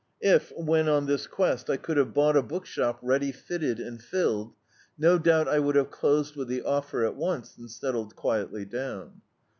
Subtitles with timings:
[0.23, 4.55] If, when on this quest, I could have bou^t a bookshop ready fitted and filled,
[4.97, 9.21] no doubt I would have closed with the offer at once, and settled quietly down.